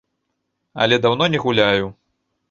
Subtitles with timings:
[0.85, 1.85] Але даўно не гуляю.